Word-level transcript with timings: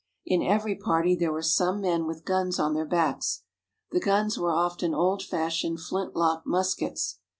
In 0.25 0.41
every 0.41 0.75
party 0.75 1.15
there 1.15 1.31
were 1.31 1.43
some 1.43 1.79
men 1.79 2.07
with 2.07 2.25
guns 2.25 2.57
on 2.57 2.73
their 2.73 2.87
backs. 2.87 3.43
The 3.91 3.99
guns 3.99 4.35
were 4.35 4.49
often 4.49 4.95
old 4.95 5.21
fashioned 5.21 5.79
flintlock 5.79 6.41
muskets. 6.43 7.19